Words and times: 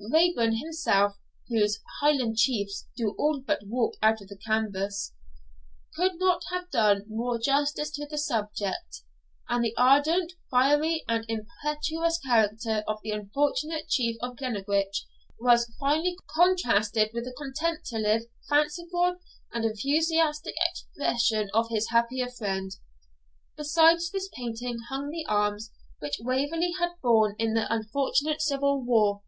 Raeburn 0.00 0.56
himself 0.56 1.20
(whose 1.48 1.78
'Highland 2.00 2.36
Chiefs' 2.36 2.88
do 2.96 3.14
all 3.16 3.38
but 3.38 3.60
walk 3.64 3.96
out 4.02 4.20
of 4.20 4.26
the 4.26 4.36
canvas) 4.44 5.14
could 5.94 6.18
not 6.18 6.42
have 6.50 6.68
done 6.72 7.04
more 7.08 7.38
justice 7.38 7.92
to 7.92 8.04
the 8.04 8.18
subject; 8.18 9.02
and 9.48 9.62
the 9.64 9.72
ardent, 9.76 10.32
fiery, 10.50 11.04
and 11.06 11.24
impetuous 11.28 12.18
character 12.18 12.82
of 12.88 12.98
the 13.04 13.12
unfortunate 13.12 13.86
Chief 13.88 14.16
of 14.20 14.34
Glennaquoich 14.36 15.06
was 15.38 15.72
finely 15.78 16.16
contrasted 16.34 17.10
with 17.14 17.22
the 17.24 17.32
contemplative, 17.38 18.22
fanciful, 18.48 19.18
and 19.52 19.64
enthusiastic 19.64 20.56
expression 20.72 21.50
of 21.54 21.68
his 21.70 21.90
happier 21.90 22.28
friend. 22.30 22.72
Beside 23.56 23.98
this 24.12 24.28
painting 24.32 24.78
hung 24.88 25.10
the 25.10 25.24
arms 25.26 25.70
which 26.00 26.16
Waverley 26.18 26.72
had 26.80 27.00
borne 27.00 27.36
in 27.38 27.54
the 27.54 27.72
unfortunate 27.72 28.42
civil 28.42 28.82
war. 28.84 29.22